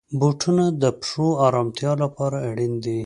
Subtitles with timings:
[0.19, 2.99] بوټونه د پښو آرامتیا لپاره اړین دي.